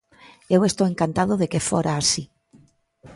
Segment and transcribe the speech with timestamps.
[0.55, 2.23] Eu estou encantado de que fora así.